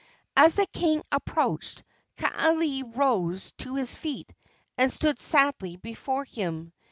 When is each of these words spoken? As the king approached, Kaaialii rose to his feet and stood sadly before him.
As 0.35 0.55
the 0.55 0.65
king 0.73 1.03
approached, 1.11 1.83
Kaaialii 2.17 2.97
rose 2.97 3.51
to 3.59 3.75
his 3.75 3.95
feet 3.95 4.33
and 4.75 4.91
stood 4.91 5.19
sadly 5.21 5.75
before 5.75 6.25
him. 6.25 6.73